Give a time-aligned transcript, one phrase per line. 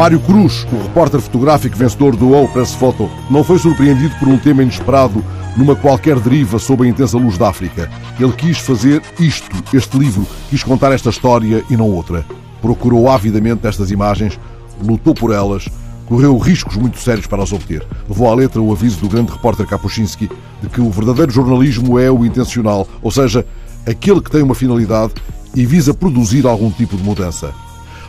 [0.00, 4.38] Mário Cruz, o repórter fotográfico vencedor do All Press Photo, não foi surpreendido por um
[4.38, 5.22] tema inesperado
[5.54, 7.90] numa qualquer deriva sob a intensa luz da África.
[8.18, 12.24] Ele quis fazer isto, este livro, quis contar esta história e não outra.
[12.62, 14.40] Procurou avidamente estas imagens,
[14.82, 15.68] lutou por elas,
[16.06, 17.86] correu riscos muito sérios para as obter.
[18.08, 20.30] Levou à letra o aviso do grande repórter Kapuscinski
[20.62, 23.44] de que o verdadeiro jornalismo é o intencional, ou seja,
[23.86, 25.12] aquele que tem uma finalidade
[25.54, 27.52] e visa produzir algum tipo de mudança.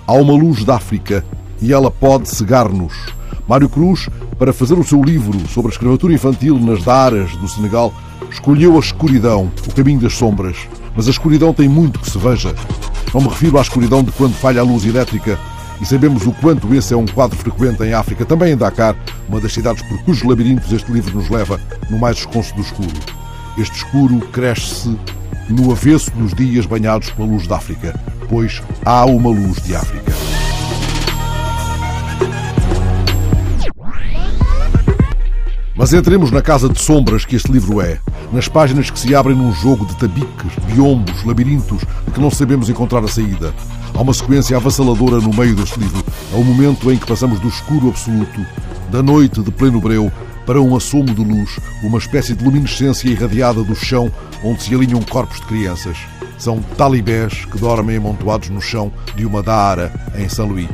[0.07, 1.25] Há uma luz da África
[1.61, 2.93] e ela pode cegar-nos.
[3.47, 7.93] Mário Cruz, para fazer o seu livro sobre a escravatura infantil nas Daras do Senegal,
[8.29, 10.57] escolheu a escuridão, o caminho das sombras.
[10.95, 12.55] Mas a escuridão tem muito que se veja.
[13.13, 15.37] Não me refiro à escuridão de quando falha a luz elétrica,
[15.81, 18.95] e sabemos o quanto esse é um quadro frequente em África, também em Dakar,
[19.27, 22.99] uma das cidades por cujos labirintos este livro nos leva, no mais esconso do escuro.
[23.57, 24.95] Este escuro cresce
[25.49, 30.30] no avesso dos dias banhados pela luz da África, pois há uma luz de África.
[35.81, 37.99] Mas entremos na casa de sombras que este livro é,
[38.31, 42.69] nas páginas que se abrem num jogo de tabiques, biombos, labirintos, de que não sabemos
[42.69, 43.51] encontrar a saída.
[43.91, 46.05] Há uma sequência avassaladora no meio deste livro.
[46.31, 48.45] É o momento em que passamos do escuro absoluto,
[48.91, 50.11] da noite de pleno breu,
[50.45, 54.11] para um assomo de luz, uma espécie de luminescência irradiada do chão
[54.43, 55.97] onde se alinham corpos de crianças.
[56.37, 60.69] São talibés que dormem amontoados no chão de uma daara em São Luís.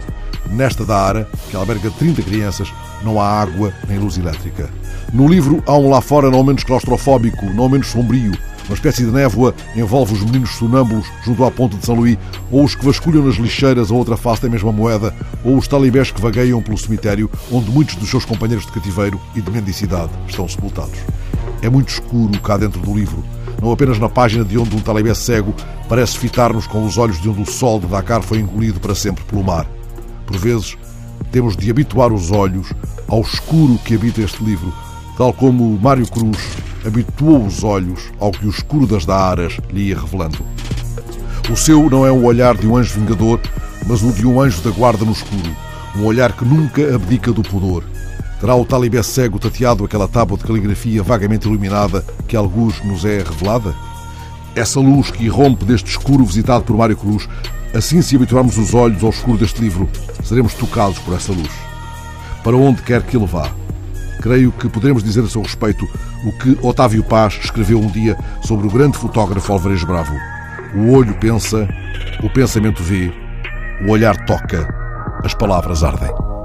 [0.52, 2.72] Nesta daara, que alberga 30 crianças,
[3.03, 4.70] não há água nem luz elétrica.
[5.14, 8.31] No livro há um lá fora não menos claustrofóbico, não menos sombrio.
[8.67, 12.17] Uma espécie de névoa envolve os meninos sonâmbulos junto à ponte de São Luís,
[12.52, 16.12] ou os que vasculham nas lixeiras a outra face da mesma moeda, ou os talibés
[16.12, 20.48] que vagueiam pelo cemitério, onde muitos dos seus companheiros de cativeiro e de mendicidade estão
[20.50, 21.00] sepultados.
[21.61, 23.23] É muito escuro cá dentro do livro,
[23.61, 25.56] não apenas na página de onde um talibé cego
[25.88, 29.23] parece fitar-nos com os olhos de onde o sol de Dakar foi engolido para sempre
[29.23, 29.66] pelo mar.
[30.27, 30.77] Por vezes,
[31.32, 32.71] temos de habituar os olhos
[33.08, 34.71] ao escuro que habita este livro,
[35.17, 36.38] tal como Mário Cruz
[36.86, 40.38] habituou os olhos ao que o escuro das Daaras lhe ia revelando.
[41.49, 43.39] O seu não é o olhar de um anjo vingador,
[43.88, 45.55] mas o de um anjo da guarda no escuro,
[45.95, 47.83] um olhar que nunca abdica do pudor.
[48.42, 53.20] Terá o talibé cego tateado aquela tábua de caligrafia vagamente iluminada que alguns nos é
[53.20, 53.73] revelada?
[54.55, 57.27] Essa luz que irrompe deste escuro visitado por Mário Cruz,
[57.77, 59.88] assim se habituarmos os olhos ao escuro deste livro,
[60.23, 61.52] seremos tocados por essa luz.
[62.43, 63.52] Para onde quer que ele vá,
[64.20, 65.88] creio que poderemos dizer a seu respeito
[66.26, 70.14] o que Otávio Paz escreveu um dia sobre o grande fotógrafo Alvarez Bravo.
[70.76, 71.67] O olho pensa,
[72.23, 73.14] o pensamento vê,
[73.86, 74.67] o olhar toca,
[75.23, 76.36] as palavras ardem.